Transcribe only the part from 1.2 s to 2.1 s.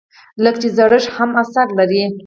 اثر لري.